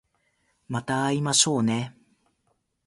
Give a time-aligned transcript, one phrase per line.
[0.67, 1.95] また会いましょうね